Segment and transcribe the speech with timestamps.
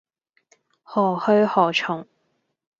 [0.81, 2.07] 何去何從